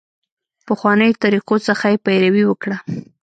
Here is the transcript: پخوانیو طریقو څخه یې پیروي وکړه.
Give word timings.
پخوانیو 0.67 1.19
طریقو 1.23 1.55
څخه 1.67 1.85
یې 1.91 2.01
پیروي 2.05 2.43
وکړه. 2.47 2.77